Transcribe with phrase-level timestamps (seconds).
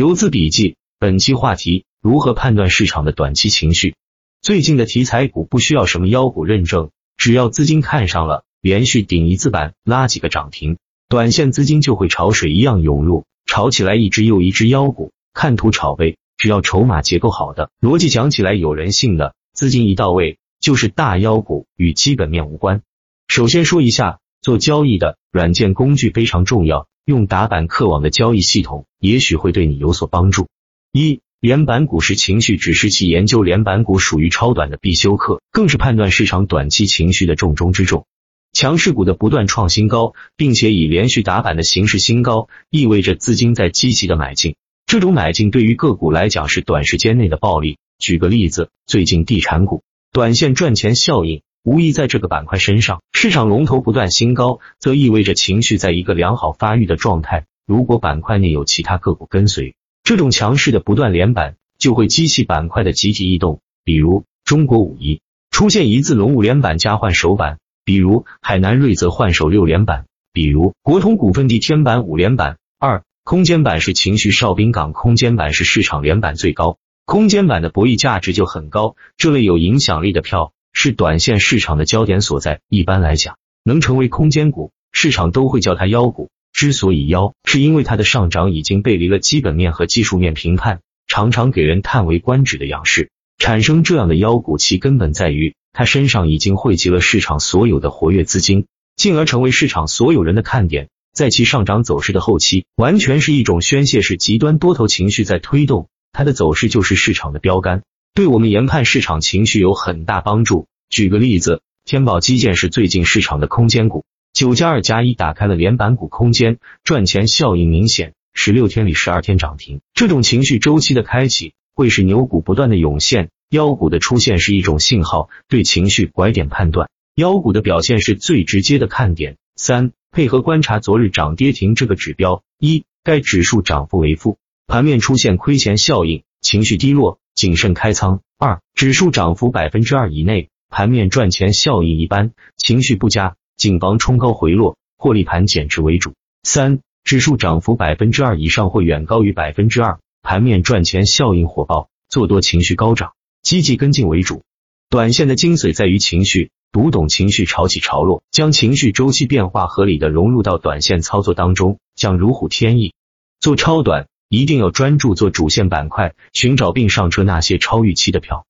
[0.00, 3.96] 游资笔记，本期话题：如何判断市场的短期情绪？
[4.40, 6.88] 最近的题材股不需要什么妖股认证，
[7.18, 10.78] 只要资金看上了，连续顶一字板，拉几个涨停，
[11.10, 15.12] 短线资金就会潮水一样涌入，炒起来一只又一只妖股。
[15.34, 22.80] 看图炒呗，只要筹码结构好的，逻辑讲起来有人性的，资金一到位，就是大妖股，与基本面无关。
[23.28, 30.48] 首先说一下，做交易的软件工具非常重要，用打板客网的交易系统，也许会对你有所帮助。
[30.92, 38.06] 一连板股是情绪指示器，研究连板股属于超短的必修课，更是判断市场短期情绪的重中之重。
[38.52, 44.56] 强势股的不断创新高，并且以连续打板的形式新高，意味着资金在积极的买进。
[44.86, 47.78] 这种买进对于个股来讲是短时间内的暴利。
[47.98, 53.02] 举个例子，最近地产股短线赚钱效应无疑在这个板块身上。
[53.12, 57.46] 市场龙头不断新高，则意味着情绪在一个良好发育的状态。
[57.66, 72.56] 如果板块内有其他个股跟随，这种强势的不断连板就会激起板块的集体异动，比如中国武夷出现一字龙五连板加换手板，比如海南瑞泽换手六连板，比如国通股份地天板五连板。
[72.78, 78.96] 二空间板是情绪哨兵港，空间板是市场连板最高，空间板的博弈价值就很高。
[79.18, 82.60] 这类有影响力的票是短线市场的焦点所在。
[82.68, 86.30] 一般来讲，能成为空间股，市场都会叫它妖股。
[86.52, 93.10] 之所以妖，是因为它的上涨已经背离了基本面和技术面评判，常常给人叹为观止的仰视。
[93.38, 100.88] 产生这样的妖股，其根本在于它身上已经汇集了市场所有的活跃资金，进而成为市场所有人的看点。
[101.12, 110.66] 在其上涨走势的后期，完全是一种宣泄式极端多头情绪在推动，它的走势就是市场的标杆，对我们研判市场情绪有很大帮助。
[110.88, 114.04] 举个例子，天宝基建是最近市场的空间股。
[114.32, 118.14] 九加二加一打开了连板股空间，赚钱效应明显。
[118.32, 125.30] 十六天里十二天涨停，这种情绪周期的开启，会使牛股不断的涌现，妖股的出现是一种信号。
[125.48, 129.36] 对情绪拐点判断，妖股的表现是最直接的看点。
[129.54, 143.36] 三、配合观察昨日涨跌停这个指标：一、该指数涨幅为负，盘面出现亏钱效应，情绪低落，谨慎开仓；二、指数涨幅百分之二以内，盘面赚钱效应一般，情绪不佳。
[143.56, 146.14] 谨防冲高回落，获利盘减持为主。
[146.42, 154.42] 三、指数涨幅百分之二以上或远高于百分之二，盘面赚钱效应火爆，做多情绪高涨，积极跟进为主。
[154.88, 162.94] 短线的精髓在于情绪，读懂情绪潮起潮落，将情绪周期变化合理的融入到短线操作当中，将如虎添翼。
[163.40, 168.46] 做超短一定要专注做主线板块，寻找并上车那些超预期的票。